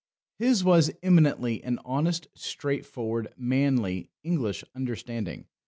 His 0.39 0.63
was 0.63 0.89
eminently 1.03 1.63
an 1.63 1.77
honest, 1.85 2.25
straightforward, 2.33 3.27
manly, 3.37 4.09
English 4.23 4.63
understanding. 4.73 5.45